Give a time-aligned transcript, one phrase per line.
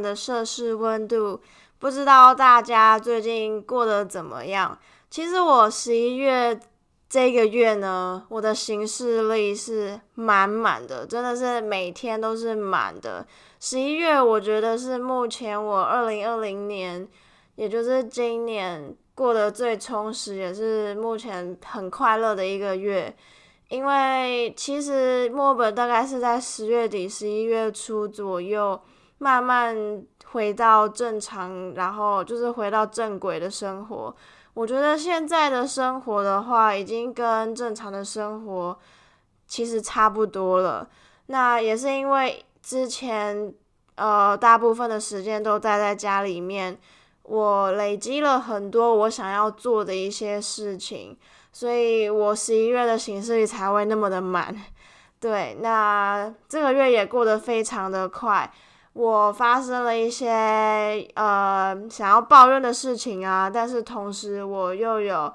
[0.00, 1.40] 的摄氏温度。
[1.78, 4.78] 不知道大家最近过得怎么样？
[5.10, 6.58] 其实我十一月
[7.08, 13.26] 这个月呢，我的行事历是满满的，真的是每天都是满的。
[13.60, 17.06] 十一月我觉得是目前我二零二零年，
[17.54, 23.14] 也就是今年过得最充实，也是目前很快乐的一个月。
[23.68, 28.80] 因为其实墨本大概是在十月底、十一月初左右，
[29.18, 34.14] 慢慢回到正常，然后就是回到正轨的生活。
[34.54, 38.78] 我觉得现在的生活的话，已经跟正常的生活
[39.46, 40.88] 其实差不多了。
[41.26, 43.52] 那也是因为之前
[43.96, 46.78] 呃大部分的时间都待在家里面，
[47.22, 51.16] 我累积了很多我想要做的一些事情。
[51.52, 54.54] 所以我十一月的行事历才会那么的满，
[55.18, 58.52] 对，那这个月也过得非常的快。
[58.96, 65.30] 我发生了一些呃想要抱怨的事情啊，但是同时我又有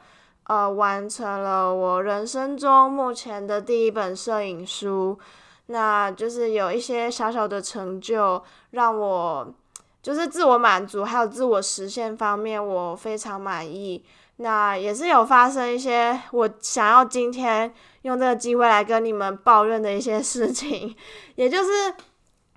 [0.46, 5.20] 呃完成了我人生中目前的第一本摄影书，
[5.68, 9.54] 那就是有一些小小的成就，让我
[10.02, 14.04] 就是自我满足，还有自我实现方面，我非常满意。
[14.38, 20.96] 那也是有发生一些我想要今天用这个机会来跟你们抱怨的一些事情，
[21.36, 21.94] 也就是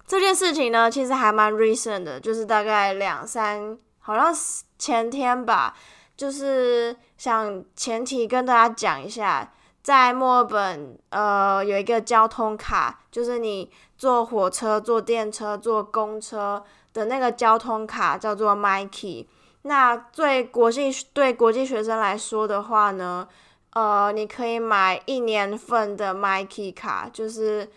[0.06, 5.74] 这件事情呢，其实还蛮 recent 的，就是大概两三，好像是前天吧，
[6.16, 19.27] 就是想前提跟大家讲一下，在墨尔本呃有一个交通卡，就是你坐火车、坐电车、坐公车的那个交通卡叫做 Mikey。
[19.62, 23.26] 那对国际对国际学生来说的话呢，
[23.72, 27.71] 呃，你可以买一年份的 Mikey 卡，就是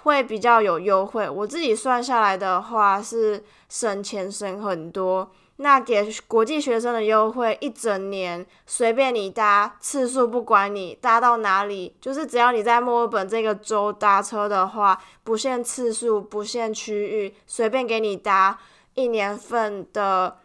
[0.00, 1.28] 会比较有优惠。
[1.28, 5.30] 我自己算下来的话是省钱省很多。
[5.56, 18.58] 那给国际学生的优惠，一整年随便你搭次数，不管你搭到哪里，就是只要你在墨尔本这个州搭车的话，不限次数，不限区域，随便给你搭
[18.94, 20.38] 一年份的。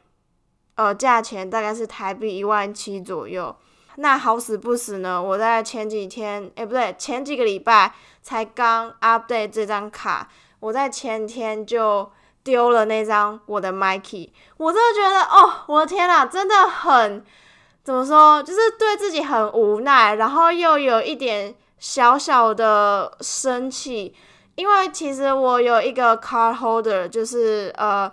[0.75, 3.55] 呃，价钱大概是台币一万七左右。
[3.99, 12.11] 那好死不死呢，我在前几天，哎，不对，前几个礼拜才刚 update 这张卡，我在前天就
[12.43, 14.29] 丢了那张我的 Mikey。
[14.57, 17.23] 我真的觉得，哦，我的天呐，真的很
[17.83, 24.15] 怎么说，就是对自己很无奈，然后又有一点小小的生气，
[24.55, 28.11] 因为其实我有一个 card holder，就是呃。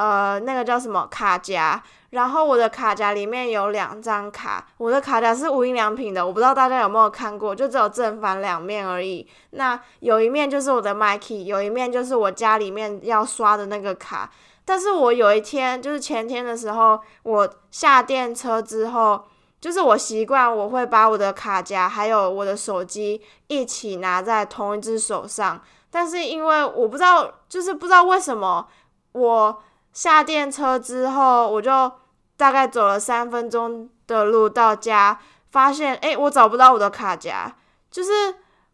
[0.00, 1.82] 呃，那个叫什么卡夹？
[2.10, 9.28] 然后我的卡夹里面有两张卡，我的卡夹是无印良品的，我不知道大家有没有看过，就只有正反两面而已。
[9.50, 14.30] 那有一面就是我的 Mikey，有一面就是我家里面要刷的那个卡。
[14.64, 19.22] 但是我有一天，就是前天的时候，我下电车之后，
[19.60, 25.60] 就是我习惯我会把我的卡夹还有我的手机一起拿在同一只手上，
[25.90, 28.66] 但是因为我不知道，就是不知道为什么
[29.12, 29.62] 我。
[29.98, 31.90] 下电车之后，我就
[32.36, 35.18] 大概走了三分钟的路到家，
[35.50, 37.52] 发现哎，我找不到我的卡夹，
[37.90, 38.12] 就是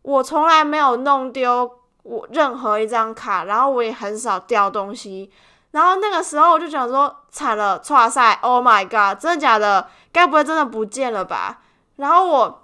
[0.02, 5.32] 我从来没有弄丢我任何一张卡，然后我也很少掉东西，
[5.70, 9.88] 然后那个时候我就想说，惨了，哇塞，Oh my god，真的假的？
[10.12, 11.62] 该不会真的不见了吧？
[11.96, 12.63] 然后我。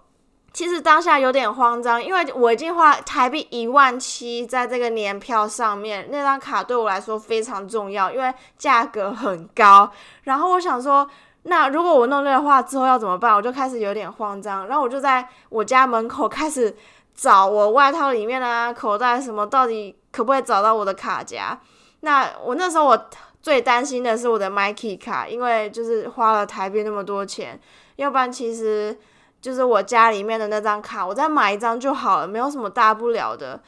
[0.53, 9.89] 其实当下有点慌张，因为我已经花台币一万七在这个年票上面，那张卡对我来说非常重要，因为价格很高。
[10.25, 11.09] 然后我想说，
[11.45, 13.33] 那如果我弄那的话，之后要怎么办？
[13.33, 14.67] 我就开始有点慌张。
[14.67, 16.77] 然后我就在我家门口开始
[17.15, 21.57] 找我外套里面啊、口袋什么，到底可不可以找到我的卡夹？
[22.01, 23.09] 那我那时候我
[23.41, 27.59] 最担心的是我的 Mikey 卡，因为就是花了台币那么多钱，
[27.95, 28.99] 要不然其实。
[29.41, 33.61] 就是我家里面的那张卡，我再买一张就好了，没有什么大不了的。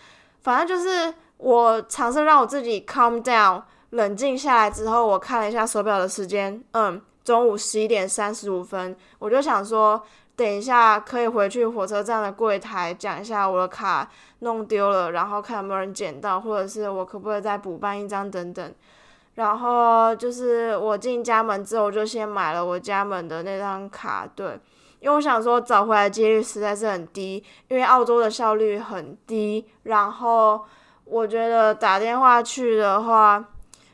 [0.43, 10.03] 反正就是我尝试让我自己 calm down，冷静下来之后，我看了一下手表的时间，嗯，中午十一点三十五分，我就想说，
[10.37, 14.09] 等一下可以回去火车站的柜台讲一下我的卡
[14.41, 18.75] 弄丢了，然后看有没有人捡到，或者是我可不可以再补办一张等等。
[19.37, 24.61] 然后就是我进家门之后，就先买了我家门的那张卡，对。
[25.03, 29.67] 因为我想说找回来几率实在是很低，因为澳洲的效率很低。
[29.83, 30.65] 然后
[31.05, 33.45] 我觉得打电话去的话，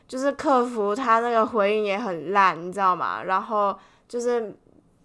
[0.07, 3.23] 就是客服他那个回应也很烂，你知道吗？
[3.23, 3.75] 然后
[4.07, 4.55] 就是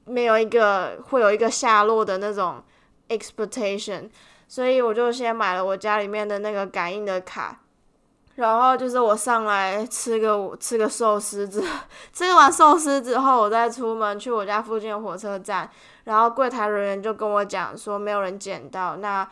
[0.05, 2.63] 没有一个会有一个下落的那种
[3.09, 4.11] expectation，
[4.47, 7.63] 所以我就先买了我家里面的那个感应的卡。
[8.37, 11.63] 然后就是我上来吃个吃个寿司之
[12.13, 15.71] 吃完寿司之后，我再出门去我家附近的火车站，
[16.05, 19.29] 然后柜台人员就跟我讲说没有人捡到，那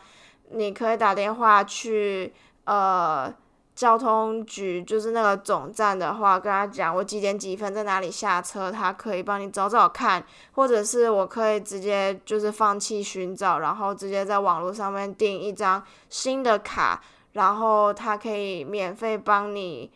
[0.51, 2.33] 你可以打电话去
[2.65, 3.33] 呃。
[3.75, 17.01] 交通局就是那个总站的话，跟他讲我几点几分在哪里下车，他可以帮你找找看，或者是我可以直接就是放弃寻找，然后直接在网络上面订一张新的卡，
[17.33, 19.91] 然后他可以免费帮你，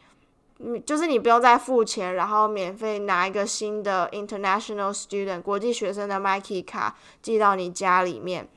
[0.60, 8.48] 嗯就是你不用再付钱，然后免费拿一个新的 International Student 国际学生的 m i k e y 卡寄到你家里面。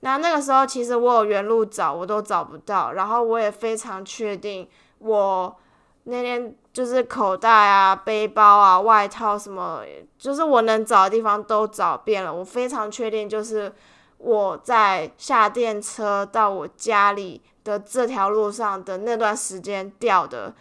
[0.00, 2.92] 那那个时候，其实我有原路找，我都找不到。
[2.92, 4.68] 然后我也非常确定，
[5.00, 5.56] 我
[6.04, 9.82] 那天就是口袋啊、背包啊、外套什么，
[10.16, 12.32] 就是我能找的地方都找遍了。
[12.32, 13.72] 我非常确定，就是
[14.18, 20.54] 我在下电车到我家里的这条路上的那段时间掉的。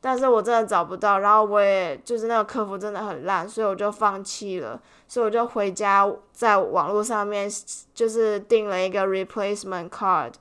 [0.00, 4.78] 但是我真的找不到，然后我也就是那个客服真的很烂，所以我就放弃了，
[5.08, 7.50] 所以我就回家在网络上面
[7.94, 10.32] 就是订了一个 replacement card，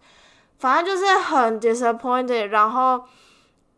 [0.60, 3.06] 反正就是很 disappointed，然后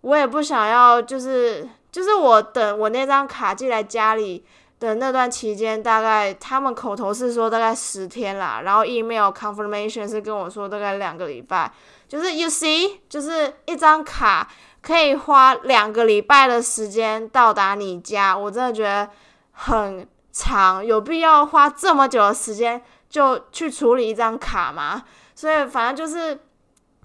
[0.02, 4.44] 我也不想要，就是就是我等我那张卡寄来家里
[4.80, 11.72] 的那段期间，大概他们口头是说大概十天啦，然后 email confirmation 是跟我说大概两个礼拜，
[12.16, 14.48] 就是 you see，就是一张卡。
[14.82, 19.10] 可以花两个礼拜的时间到达你家，我真的觉得
[19.52, 25.04] 很长，有必要花这么久的时间就去处理一张卡吗？
[25.34, 26.40] 所以反正就是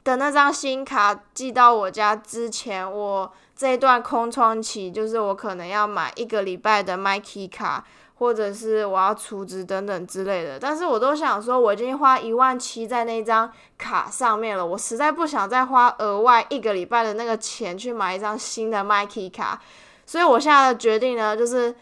[0.02, 7.84] 等那张新卡寄到我家之前，我这一段空窗期就是我可能要买一个礼拜的 m y k e y 卡。
[8.20, 19.58] 或者是我要储值等等之类的，但是我都想说，我已经花一万七在那张卡上面了，我实在不想再花额外一个礼拜的那个钱去买一张新的 m i k e y 卡，
[20.04, 21.74] 所以我现在的决定呢，就是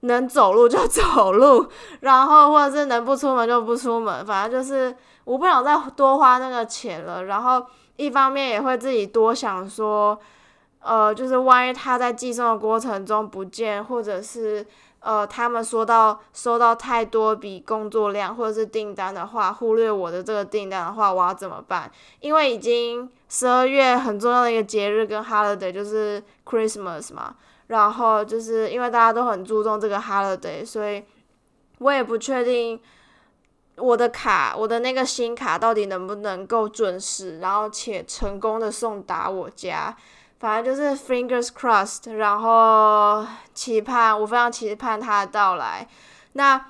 [0.00, 1.66] 能走路就 走路，
[2.00, 7.24] 然后或者是能不出门就不出门，反正就是我不想再多花那个钱了。
[7.24, 7.62] 然后
[7.96, 10.18] 一方面也会自己多想说，
[10.80, 14.66] 呃，就是万一他在寄送的过程中不见，或者是。
[15.04, 21.92] 呃，他们说到收到太多笔工作量或者是订单的话，忽略我的这个订单的话，我要怎么办？
[22.20, 27.36] 因为已经十二月很重要的一个节日跟 holiday 就是 Christmas 嘛，
[27.66, 31.04] 然后就是因为大家都很注重这个 holiday，所以
[31.80, 32.80] 我也不确定
[33.76, 39.94] 我的卡，我的那个新卡到底能不能够准时，然后且成功的送达我家。
[40.44, 45.88] 反正就是 fingers crossed，然后期盼，我非常期盼他的到来。
[46.34, 46.66] 那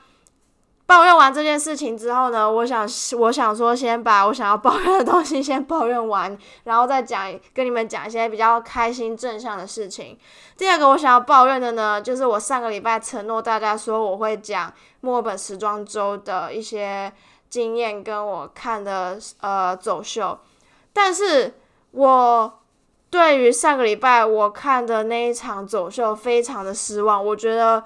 [0.86, 2.88] 抱怨完这件事情之后呢，我想，
[3.18, 10.16] 我想说，先把我想要抱怨的东西先抱怨完，然后再讲，跟你们讲一些比较开心正向的事情。
[10.56, 17.12] 第二个我想要抱怨的呢，就是我上个礼拜承诺大家说我会讲墨尔本时装周的一些
[17.50, 20.38] 经验，跟我看的呃走秀，
[20.92, 21.54] 但是
[21.90, 22.60] 我。
[23.14, 27.24] 对于上个礼拜我看的那一场走秀，非常的失望。
[27.24, 27.84] 我觉得，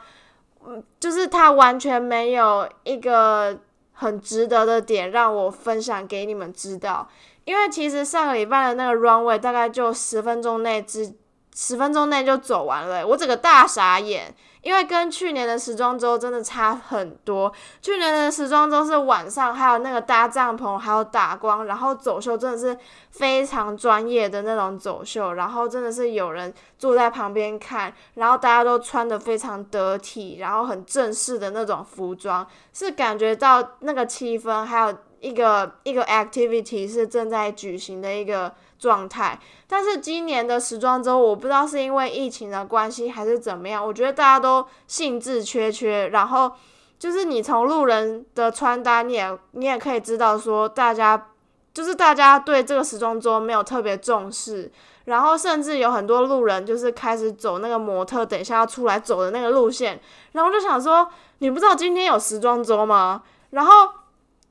[0.66, 3.58] 嗯，就是他完全没有一个
[3.92, 7.06] 很值得的点让我分享给你们知道。
[7.44, 11.12] 因为其实上个礼拜的那个 runway 大概就十分钟内之
[11.60, 14.32] 十分钟内就走完了，我整个大傻眼。
[14.60, 17.50] 因为跟去年的时装周真的差很多，
[17.80, 22.76] 去年的时装周是晚上还有那个搭帐篷，还有打光，然后走秀真的是
[23.10, 38.54] 非常专业的那种走秀，然后真的是有人坐在旁边看，然后大家都穿的非常得体，然后很正式的那种服装，是感觉到那个气氛，还有一个一个 activity 是正在举行的一个。
[38.78, 46.08] 状态，但是今年的时装周，我不知道是因为疫情的关系还是怎么样，我觉得大家都兴致缺缺。
[46.08, 46.52] 然后
[46.98, 51.30] 就是你从路人的穿搭，你也你也可以知道说，大家
[51.74, 54.70] 就是大家对这个时装周没有特别重视。
[55.06, 60.00] 然后甚至有很多路人就是开始走那个模特等一下要出来走的那个路线。
[60.32, 61.08] 然后就想说，
[61.38, 63.22] 你不知道今天有时装周吗？
[63.50, 63.72] 然后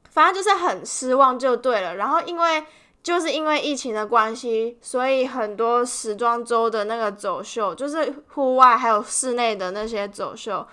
[0.10, 1.96] 反正就是很失望就对了。
[1.96, 2.65] 然后因为。
[3.04, 10.68] 就是因为疫情的关系，所以很多时装周的那个走秀，就是户外还有室内的那些走秀，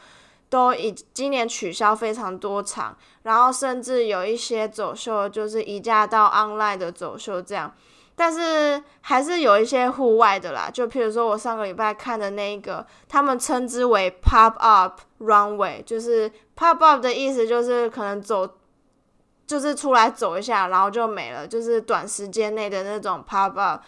[0.48, 7.72] 都已今年取消非常多场，然后甚至有一些走秀就是移驾到 online 的走秀这样，
[8.16, 18.56] 但是还是有一些户外的啦，就譬如说我上个礼拜看的那一个，他们称之为 pop up runway，就是 pop up 的意思就是可能走。
[19.46, 23.82] 就是出来走一下，然后就没了，就是短时间内的那种 pop up。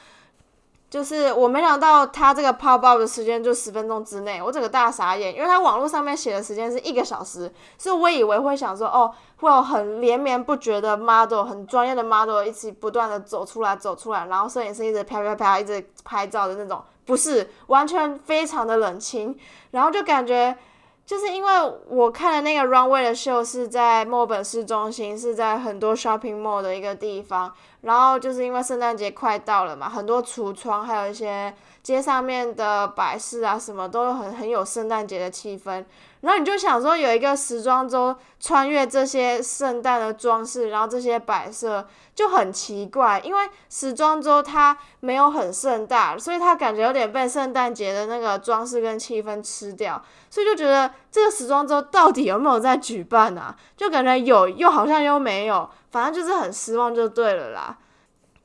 [0.88, 19.36] 就是我没想到他这个 pop up 的时间就十分钟之内，我整个大傻眼，因为他网络上面写的时间是一个小时，所以我以为会想说，哦，会有很连绵不绝的 model，很专业的 model 一起不断的走出来走出来，然后摄影师一直啪啪啪一直拍照的那种，不是，完全非常的冷清，
[19.72, 20.56] 然后就感觉。
[21.06, 21.50] 就是因为
[21.86, 27.54] 我看的那个 runway 的秀是在墨本市中心，是在很多 shopping mall 的一个地方。
[27.82, 35.84] 然后就是因为圣诞节快到了嘛，很多橱窗还有一些街上面的摆饰啊，什么都很很有圣诞节的气氛。
[36.26, 53.54] 然后你就想说，有一个时装周穿越这些圣诞的装饰，然后这些摆设就很奇怪，因为时装周它没有很盛大，所以它感觉有点被圣诞节的那个装饰跟气氛吃掉，所以就觉得这个时装周到底有没有在举办啊？
[53.76, 57.78] 就感觉有，又好像又没有，反正就是很失望就对了啦。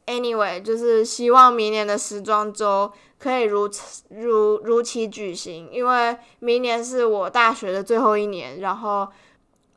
[0.05, 2.91] Anyway，就是希望明年的时装周。
[3.21, 3.69] 可以如
[4.09, 8.61] 如如期举行，因为明年是我大学的最后一年。
[8.61, 9.07] 然后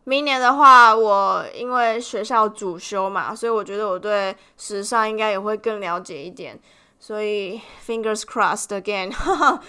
[0.04, 6.58] 明年的话，我因为学校主修嘛，所以我觉得我对时尚应该也会更了解一点。
[6.98, 9.12] 所以 fingers crossed again。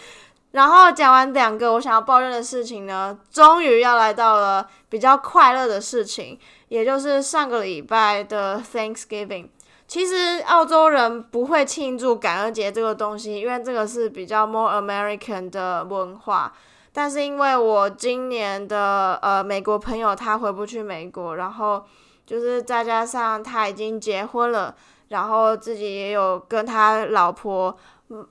[0.51, 6.39] 然后讲完两个我想要抱怨的事情呢，终于要来到了比较快乐的事情，
[6.69, 9.49] 也就是上个礼拜的 Thanksgiving。
[9.87, 16.51] 其实澳洲人不会庆祝感恩节这个东西，因为这个是比较 more American 的文化。
[16.91, 21.85] 但是因为我今年的呃美国朋友他回不去美国，然后
[22.25, 24.73] 就是再加上他已经结婚了，
[25.09, 27.77] 然后自己也有跟他老婆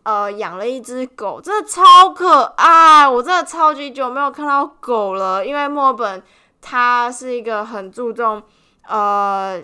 [0.03, 3.09] 呃养了一只狗，真的超可爱。
[3.09, 6.21] 我真的超级久没有看到狗了，因为墨本
[6.61, 8.43] 它是一个很注重
[8.89, 9.63] 呃。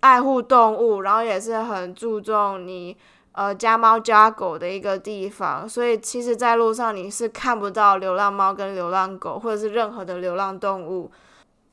[0.00, 2.96] 爱护动物，然后也是很注重你
[3.32, 11.10] 呃家猫家狗的一个地方，所以其实，在路上你是看不到流浪猫跟流浪狗，或者是任何的流浪动物，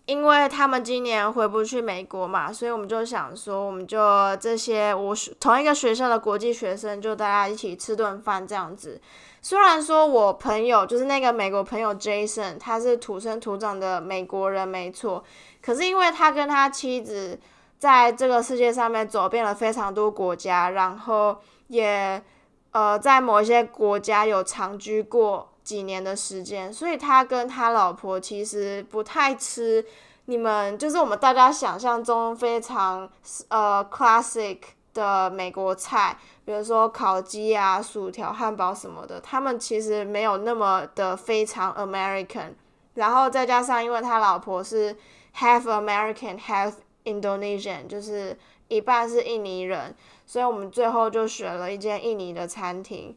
[0.05, 3.99] 因为他们今年回不去美国嘛，所以我们就想说，我们就
[4.37, 8.99] 这些我同一个学校的国际学生，就大家一起吃顿饭这样子。
[9.41, 15.23] 虽然说我朋友就是那个美国朋友 Jason，他是土生土长的美国人，没错，
[15.61, 17.39] 可是因为他跟他妻子。
[17.83, 21.37] 在这个世界上面走遍了非常多国家，然后
[21.67, 22.23] 也
[22.71, 29.85] 呃在某一些国家有长居过几年的时间，所以他跟他老婆其实不太吃
[30.27, 33.09] 你们就是我们大家想象中非常
[33.49, 34.59] 呃 classic
[34.93, 42.53] 的美国菜，比如说烤鸡啊、薯条、汉堡什么的，他们其实没有那么的非常 American，
[42.93, 44.95] 然后再加上因为他老婆是
[45.37, 46.75] half American half
[47.05, 49.95] Indonesian 就是一半是印尼人，
[50.25, 53.15] 所以我们最后就选了一间印尼的餐厅。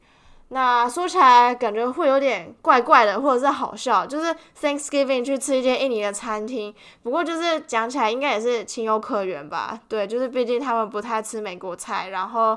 [0.49, 6.73] 那说起来感觉会有点怪怪的，或者是好笑，就是 Thanksgiving 去吃一间印尼的餐厅。
[7.03, 9.81] 不过就是讲起来应该也是情有可原吧。
[9.89, 12.57] 对，就是毕竟他们不太吃美国菜，然后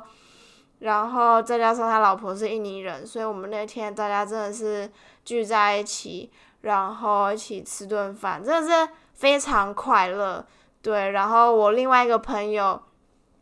[0.79, 4.87] 然后再加上他老婆是印尼人，所以我们那天大家真的是
[5.25, 6.29] 聚在一起，
[6.61, 10.45] 然后一起吃顿饭，真的是非常快乐。
[10.81, 12.81] 对，然后我另外一个朋友，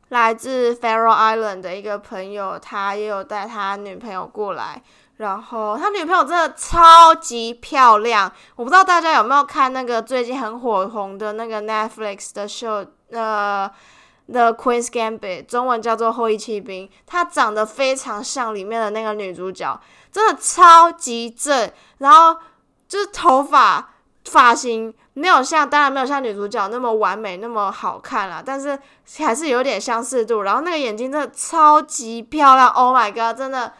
[0.10, 4.82] 来自 Faroe Island 的一个朋友，他也有带他女朋友过来，
[5.18, 8.32] 然后他女朋友真的超级漂亮。
[8.56, 13.70] 我不知道大家有没有看那个最近很火红的那个 Netflix 的 show，呃
[14.26, 19.80] ，The Queen's Gambit，中文叫做《后裔骑兵》，她长得非常像里面的那个女主角，
[20.12, 22.36] 真的超级正，然后
[22.88, 23.94] 就是头发。
[24.30, 28.78] 发型没有像，当然没有像女主角那么完美那么好看啦，但是
[29.18, 30.44] 还是有点相似度。
[30.44, 33.74] 然后那个眼睛真的超级漂亮，Oh my god，真的，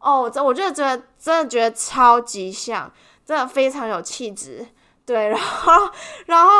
[0.00, 2.90] 哦，这我就觉得真的觉得超级像，
[3.24, 4.66] 真的非常有气质。
[5.06, 5.72] 对，然后
[6.26, 6.50] 然后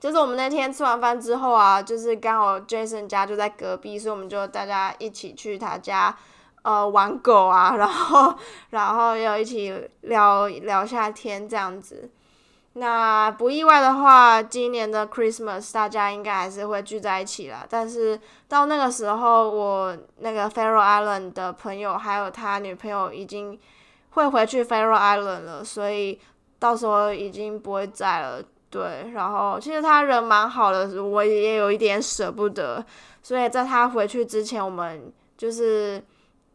[0.00, 6.12] 就是我们那天吃完饭之后啊，就是刚好 Jason 家就在隔壁，所以我们就大家一起去他家
[6.62, 8.34] 呃玩狗啊，然后
[8.70, 12.10] 然后又一起聊聊下天这样子。
[12.78, 17.66] 那不意外的话，今年的 Christmas 大家应该还是会聚在一起了。
[17.70, 23.58] 但是到那个时候，我那个 Faroe Island 的朋友还有他女朋友已经
[24.10, 26.20] 会回去 Faroe Island 了，所以
[26.58, 28.42] 到时候已经不会在了。
[28.68, 32.84] 对，然后其实他人蛮好的，我也有一点舍不得。
[33.22, 36.04] 所以在他回去之前，我们就是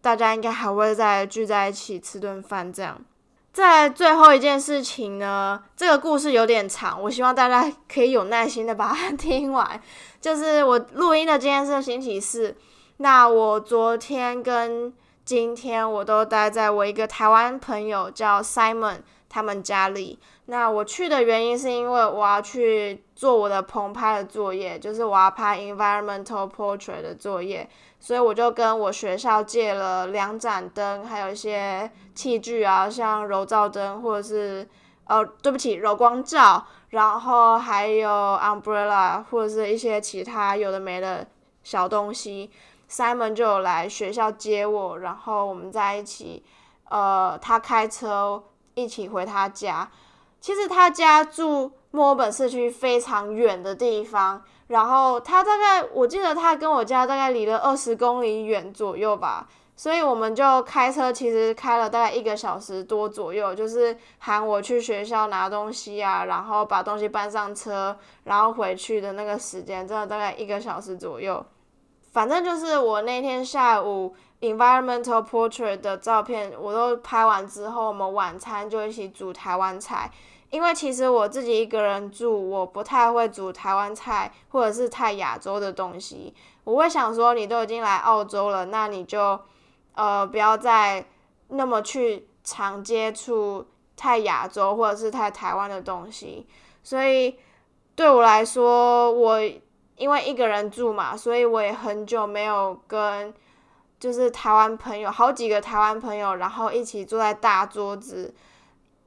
[0.01, 3.01] 大家应该还会再聚在一起吃顿饭这样。
[3.53, 9.81] 在最后一件事情呢，这个故事有点长，我希望大家可以有耐心的把它听完。
[10.21, 12.55] 就是我录音的今天是星期四，
[12.97, 14.93] 那我昨天跟
[15.25, 18.97] 今天我都待在我一个台湾朋友叫 Simon
[19.31, 20.19] 他们家里。
[20.47, 27.65] 那我去的原因是因为我要去做我的棚拍的作业，就是我要拍 environmental portrait 的作业，
[28.01, 34.67] 所以我就跟我学校借了两盏灯，还有一些器具啊，像柔照灯或者是
[35.05, 41.25] 呃，对不起，柔光罩，然后还有 umbrella 或者是一些其他有的没的
[41.63, 42.51] 小东西。
[42.89, 46.43] Simon 就有来学校接我，然后我们在一起，
[46.89, 48.43] 呃，他开车
[48.73, 49.89] 一起回他家。
[50.39, 71.45] 其实他家住墨尔本市区非常远的地方，然后他大概我记得他跟我家大概离了二十公里远左右吧，所以我们就开车，其实开了大概一个小时多左右，就是喊我去学校拿东西啊，然后把东西搬上车，然后回去的那个时间，真的大概一个小时左右。
[72.11, 80.11] 反正就是我那天下午 environmental portrait 的照片，我都拍完之后，我们晚餐就一起煮台湾菜。
[80.49, 86.35] 因为其实我自己一个人住，我不太会煮台湾菜或者是太亚洲的东西。
[86.65, 89.39] 我会想说，你都已经来澳洲了，那你就
[89.93, 91.05] 呃不要再
[91.47, 96.45] 那么去常接触太亚洲或者是太台湾的东西。
[96.83, 97.37] 所以
[97.95, 99.39] 对我来说，我。
[99.97, 103.31] 因为一个人住嘛，所以我也很久没有跟
[104.01, 108.33] 就是台湾朋友，好几个台湾朋友，然后一起坐在大桌子，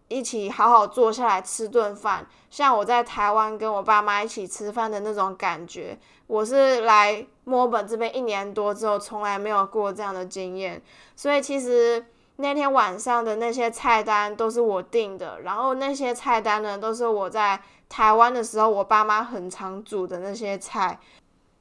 [0.08, 2.24] 一起好好坐下来吃顿饭。
[2.48, 5.98] 像我在台湾跟我爸妈一起吃饭的那种感觉，
[6.28, 10.80] 我是来墨尔本这边一年多之后，从来没有过这样的经验。
[11.16, 17.60] 所以其实那天晚上的那些菜单都是我订的，然后那些菜单呢，都是我在。
[17.86, 20.98] 台湾的时候，我爸妈很常煮的那些菜，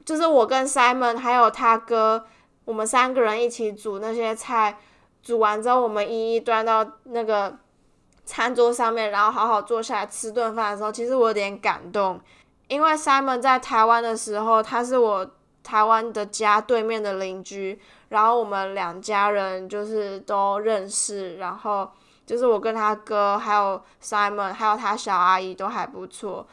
[0.04, 2.26] 就是我跟 Simon 还有他哥，
[2.65, 4.78] 我们三个人一起煮那些菜。
[5.21, 7.58] 煮完之后，我们一一端到那个
[8.26, 12.19] 餐桌上面，然后好好坐下来吃顿饭的时候，其实我有点感动，
[12.67, 15.32] 因为 Simon 在台湾的时候，他是我
[15.63, 21.89] 台湾的家对面的邻居，然后我们两家人就是都认识，然后。
[22.26, 26.47] 就是我跟他哥，还有 Simon，还有他小阿姨都还不错。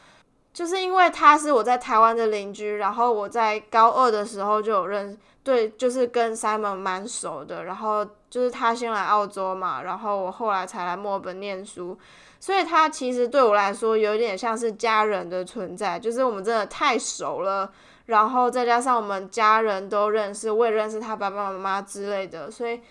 [0.53, 7.63] 就是因为他是我在台湾的邻居，然后我在高二的时候就有认，对，就是跟 Simon 蛮熟的。
[7.63, 11.97] 然后就是他先来澳洲嘛，然后我后来才来墨尔本念书，
[12.39, 15.99] 所以他其实对我来说有点像是家人的存在。
[15.99, 17.71] 就是我们真的太熟了，
[18.07, 22.81] 然后再加上我们家人都认识，我也认识他爸爸妈妈之类的，所以。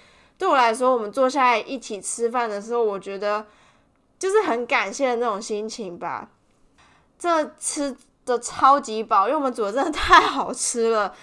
[0.40, 3.44] 对我来说，我们坐下来一起吃饭的时候，我觉得
[4.18, 6.30] 就是很感谢的那种心情吧。
[7.20, 11.14] 这吃的超级饱，因为我们煮的真的太好吃了。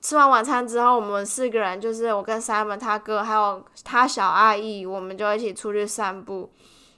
[0.00, 6.50] 吃完晚餐之后，我们四个人就是我跟 Simon 他哥还有他小阿姨，我们就一起出去散步。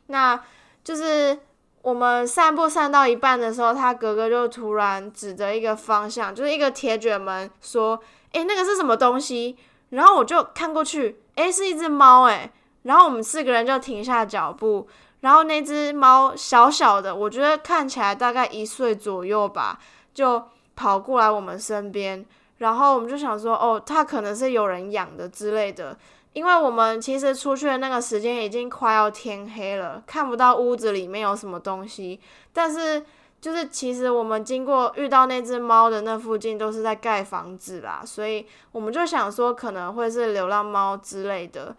[0.06, 0.40] 那
[0.84, 1.36] 就是
[1.82, 8.00] 我们散步散到一半的时候，他哥哥就突然指着一个方向，就是一个铁卷门，说
[8.32, 9.56] ：“诶，那个是什么东西？”
[9.90, 11.20] 然后我就看过去。
[11.34, 12.50] 诶，是一只猫诶，
[12.84, 14.88] 然后我们四个人就停下脚步，
[15.24, 19.78] 然后那只猫小小的，我觉得看起来大概一岁左右吧，
[20.12, 20.44] 就
[20.76, 22.22] 跑过来我们身边，
[22.58, 25.96] 然后我们就想说，哦，它可能是有人养的之类的，
[26.34, 32.20] 因为我们其实出去的那个时间已经快要天黑了，看不到屋子里面有什么东西，
[32.52, 33.02] 但是。
[33.44, 41.76] 就是其实我们经过遇到那只猫的那附近都是在盖房子啦，所以我们就想说可能会是流浪猫之类的，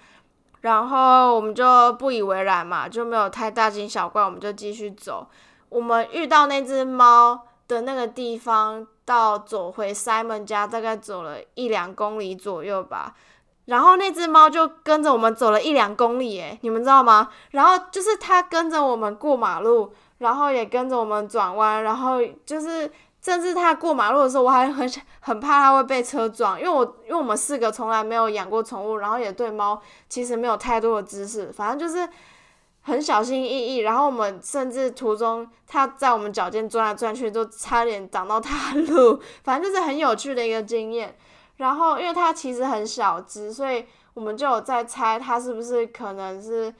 [0.66, 5.28] 然后我们就不以为然嘛，就没有太大惊小怪，我们就继续走。
[5.70, 13.14] 我们遇到那只猫的那个地方，到走回 Simon 家大概走了一两公里左右吧，
[13.66, 17.30] 然后那只猫就跟着我们走了一两公里，诶，你们知道吗？
[17.52, 19.94] 然后就是它跟着我们过马路。
[20.20, 22.90] 然后也跟着我们转弯，然后就是
[23.26, 24.88] 甚至他过马路的时候，我还很
[25.20, 32.08] 很怕他会被车撞，因为我因为我们四个从来没有养过宠物，然后也对猫其实没有太多的知识，反正就是
[32.84, 33.78] 很小心翼翼。
[33.78, 41.18] 然后我们甚至途中他在我们脚尖转来转去，都差点挡到他路， 反正就是很有趣的一个经验。
[41.58, 43.84] 然后因为它其实很小只，所以
[44.14, 46.72] 我们就有在猜它是不是可能是。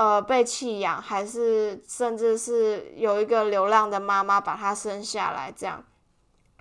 [0.00, 5.84] 呃，被弃养，还是甚至是有一个流浪的妈妈把它生下来，这样，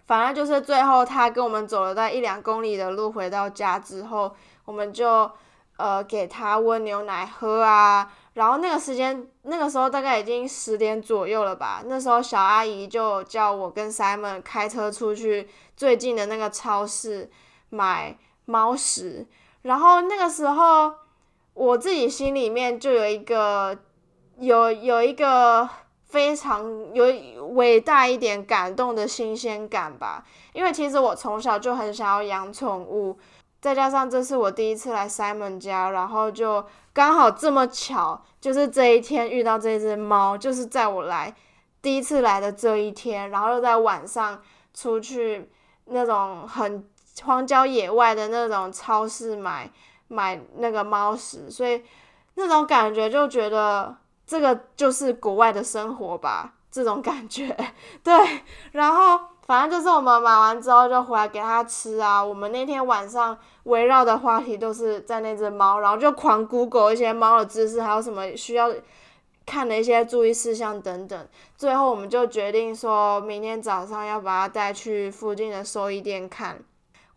[0.05, 5.31] 反正就是最后他跟我们走了在一两公里的路回到家之后，我们就
[5.77, 15.47] 呃给他温牛奶喝啊，然后那个时间那个时候大概已经十点左右了吧，那时候小阿姨就叫我跟 Simon 开车出去
[15.77, 17.31] 最近的那个超市
[17.69, 19.25] 买猫食。
[19.61, 20.93] 然后那个时候，
[21.53, 23.77] 我自己心里面就有一个
[24.37, 25.69] 有有一个
[26.05, 27.05] 非常有
[27.49, 30.23] 伟大一点感动的新鲜感吧。
[30.53, 33.17] 因为其实我从小就很想要养宠物，
[33.61, 41.35] 再加上这是我第一次来 Simon 家，然后就刚好这么巧，就是这一天遇到这只猫，就是在我来
[41.81, 44.41] 第一次来的这一天，然后又在晚上
[44.73, 45.49] 出去
[45.85, 46.87] 那种很。
[47.23, 49.69] 荒郊野外的那种超市买
[50.09, 51.81] 买那个猫食，所以
[52.35, 53.95] 那种感觉就觉得
[54.27, 57.55] 这个就是国外的生活吧，这种感觉。
[58.03, 58.13] 对，
[58.73, 62.23] 然后反正就是我们买完之后就回来给它吃啊。
[62.23, 68.71] 我们那天晚上围绕的话题都是在那只猫，然后就狂 Google 一些猫的知识，还有什么需要
[69.45, 71.27] 看的一些注意事项等等。
[71.55, 76.63] 最后我们就决定说明天早上要把它带去附近的兽医店看。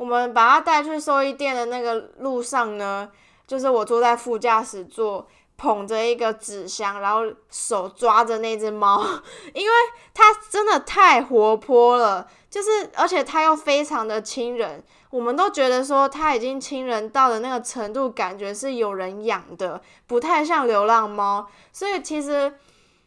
[0.02, 3.08] 我们把它带去兽医店的那个路上呢，
[3.46, 5.24] 就是我坐在副驾驶座，
[5.56, 9.00] 捧着一个纸箱，然后手抓着那只猫，
[9.54, 9.72] 因为
[10.12, 22.52] 它真的太活泼了，就是而且它又非常的亲人，我们都觉得说它已经亲人到了那个程度，感觉是有人养的，不太像流浪猫，所以其实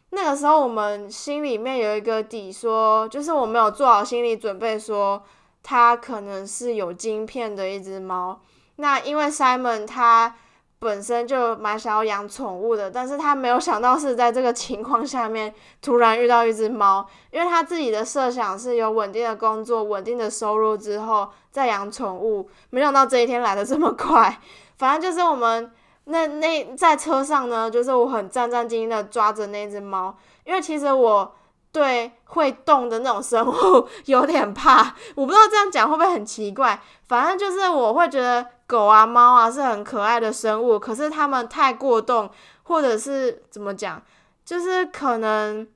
[0.08, 5.22] 那个时候我们心里面有一个底，说就是我没有做好心理准备说。
[5.68, 8.40] 它可能是有晶片的一只猫，
[8.76, 10.32] 那因为 Simon 他
[10.78, 15.52] 本身就蛮想要养宠物的，但是他没有想到是在这个情况下面
[15.82, 24.38] 突然遇到一只猫，因为他自己的设想是有稳定的工作、稳定的收入之后再养宠物，没想到这一天来的这么快。
[24.78, 25.72] 反正就是我们
[26.04, 31.34] 那那在车上呢，就是我很战战兢兢的抓着那只猫，因为其实我。
[31.76, 36.80] 对会动的那种生物 有点怕，我不知道这样讲会不会很奇怪。
[37.06, 42.30] 反正就是我会觉得狗啊、猫啊是很可爱的生物，可是它们太过动，
[42.62, 44.02] 或者是怎么讲，
[44.42, 45.68] 就是可能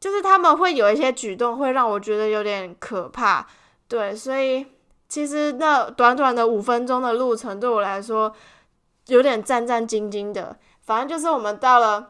[0.00, 3.46] 就是他们会有一些举动会让我觉得有点可怕。
[3.86, 4.66] 对，所以
[5.08, 8.34] 其实那短短的五分钟的路程对我来说
[9.06, 10.56] 有点战战兢兢的。
[10.82, 12.08] 反正就是我们到了。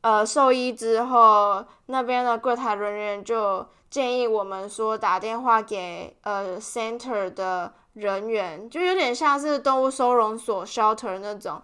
[0.00, 11.60] 呃，兽医之后，那边的柜台人员就建议我们说打电话给呃 center 的人员，就有点像是动物收容所 shelter 那种，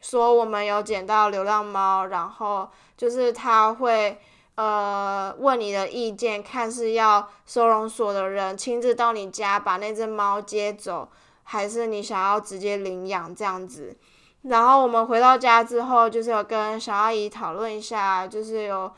[0.00, 4.16] 说我们有捡到流浪猫，然后就是他会
[4.54, 11.08] 呃问你的意见，看是要收容所的人亲自到你家把那只猫接走，
[11.42, 13.96] 还是你想要直接领养这样子。
[14.42, 18.92] 然后我们回到家之后，就是有跟小阿姨讨论一下，就是有，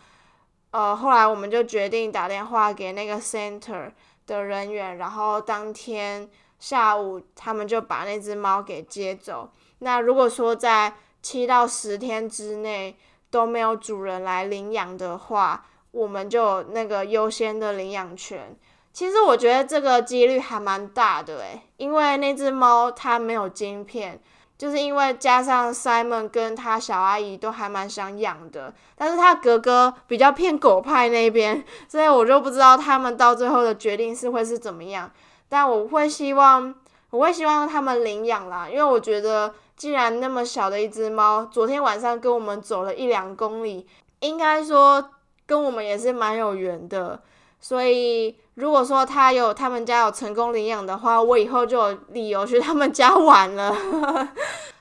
[0.70, 3.92] 呃，后来我们就决定打电话给那个 center
[4.26, 6.26] 的人员，然后当天
[6.58, 9.50] 下午他们就把那只猫给接走。
[9.80, 12.96] 那如果说在七到十天之内
[13.30, 18.56] 都没有主人来领养的话，我们就那个优先的领养权。
[18.94, 24.18] 其实我觉得这个几率还蛮大的诶，因为那只猫它没有晶片。
[24.56, 35.10] 就是因为加上 Simon 跟他小阿姨都还蛮想养的，但是他哥哥比较偏狗派那边，所以我就不知道他们到最后的决定是会是怎么样。
[35.48, 36.74] 但我会希望，
[37.10, 43.86] 我会希望他们领养啦，因为我觉得既然那么小的一只猫，昨天晚上跟我们走了一两公里，
[44.20, 45.10] 应该说
[45.46, 47.20] 跟我们也是蛮有缘的，
[47.64, 48.36] 所以。
[48.56, 53.76] 如果说他有他们家有成功领养的话，我以后就有理由去 他们家玩了。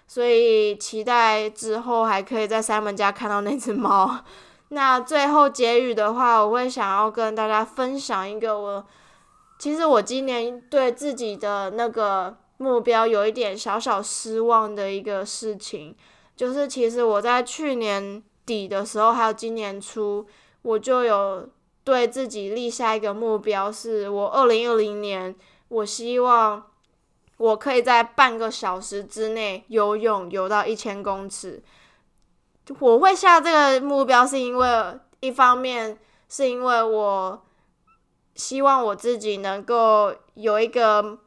[0.07, 4.19] 所以期待之后还可以在三门家看到那只猫。
[4.69, 8.85] 那最后结语的话，我会想要跟大家分享一个我，
[9.57, 15.95] 其实我今年对自己的那个目标有一点小小失望的一个事情，
[16.35, 20.27] 就是其实我在去年底的时候，还有今年初，
[20.61, 21.49] 我就有。
[21.83, 25.35] 对自己立下一个目标，是我二零二零年，
[25.67, 26.63] 我希望
[27.35, 31.61] 我可以在半个小时之内游泳游到一千公尺。
[32.79, 34.67] 我会下这个目标，是因为
[35.19, 37.43] 一方面是因为我
[38.35, 41.19] 希望我自己能够有一个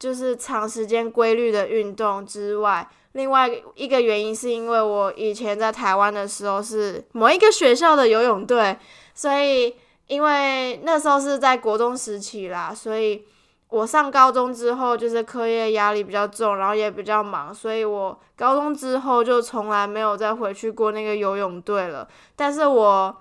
[0.00, 8.76] 就是长时间规律的运动之外，另外一个原因是因为我以前在台湾的时候是某一个学校的游泳队，
[9.14, 9.76] 所以。
[10.12, 13.24] 因为那时候是在国中时期啦，所以
[13.70, 22.06] 我上高中之后就是课业压力比较重，然后也比较忙，所以我高中之后就从来没有再回去过那个游泳队了。
[22.36, 23.16] 但是我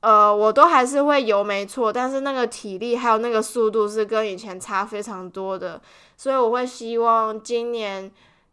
[0.00, 5.78] 呃，我都还是会游，没错，但是那个体力还有那个速度是跟以前差非常多的，
[6.16, 8.10] 所以我会希望今年，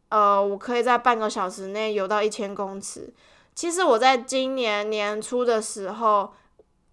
[0.10, 3.14] 呃，我可以在半个小时内游到一千公尺。
[3.56, 6.34] 其实我在今年年初的时候，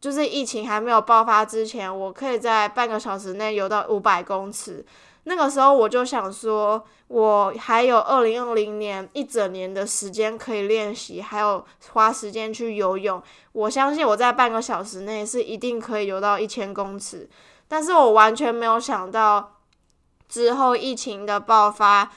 [0.01, 4.85] 就是疫情还没有爆发之前，我可以在半个小时内游到五百公尺。
[5.25, 13.21] 那个时候我就想说，我还有二零二零年一整年的时间可以练习，还有花时间去游泳。
[13.51, 17.29] 我相信我在半个小时内是一定可以游到一千公尺。
[17.67, 19.55] 但是我完全没有想到，
[20.29, 22.09] 之后疫情的爆发，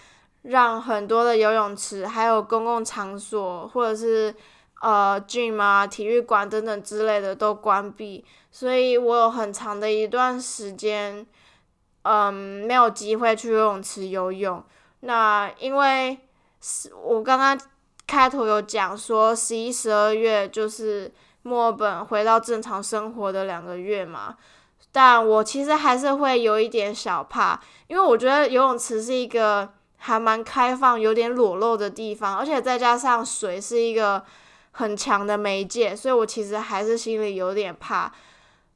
[0.44, 4.36] 让很多的游泳池、还有公共场所，或者是
[4.82, 11.26] 呃 gym 啊、体育馆等等之类的都关闭，所以我有很长的一段时间。
[12.04, 12.34] 嗯，
[12.66, 14.64] 没有机会去游泳池游泳。
[15.02, 16.18] 那因为
[16.62, 17.60] 是我刚刚
[18.08, 21.12] 开头有讲说，十一、十二月就是
[21.42, 24.38] 墨尔本回到正常生活的两个月嘛。
[24.92, 34.24] 但我其实还是会有一点小怕，因为我觉得游泳池是一个还蛮开放、有点裸露的地方，而且再加上水是一个
[34.80, 38.12] 很强的媒介，所以我其实还是心里有点怕。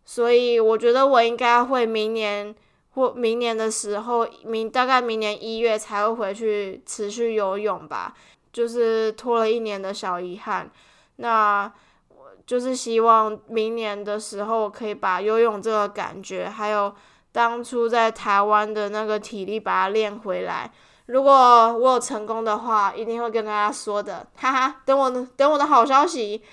[0.06, 2.54] 所以我觉得我应该会明年。
[2.96, 8.14] 或明年的时候，明大概明年一月才会回去持续游泳吧，
[8.52, 10.70] 就是拖了一年的小遗憾。
[11.16, 11.64] 那
[12.10, 16.94] 我就是希望明年的时候可以把游泳这个感觉，还有
[17.32, 20.72] 当初在台湾的那个体力把它练回来。
[21.06, 21.32] 如果
[21.78, 24.82] 我有成功的话，一定会跟大家说的，哈哈。
[24.86, 26.44] 等我等我的好消息。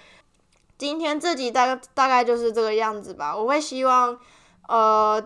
[0.78, 3.36] 今天这集大概大概就是这个样子吧。
[3.36, 4.18] 我会希望，
[4.68, 5.22] 呃。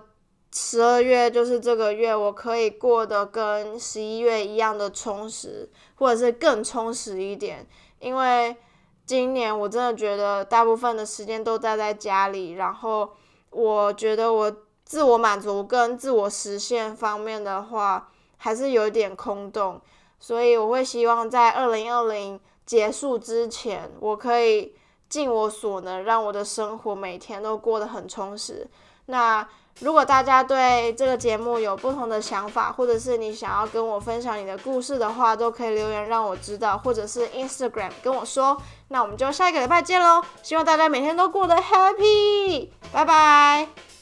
[0.56, 7.66] 十二月就是这个月，我可以过得跟十一月一样的充实，或者是更充实一点。
[7.98, 8.56] 因为
[9.04, 13.10] 今年我真的觉得大部分的时间都待在家里，然后
[13.50, 18.12] 我觉得我自我满足跟自我实现方面的话，
[18.44, 19.80] 还是有点空洞。
[20.20, 24.74] 所以我会希望在二零二零结束之前，我可以
[25.08, 28.68] 尽我所能，让我的生活每天都过得很充实。
[29.06, 29.48] 那。
[29.80, 38.56] 如果大家对这个节目有不同的想法，或者是你想要跟我分享你的故事的话，都可以留言让我知道，或者是 Instagram 跟我说。
[38.86, 40.22] 那我们就下一个礼拜见喽！
[40.44, 43.93] 希望大家每天都过得 happy，拜拜。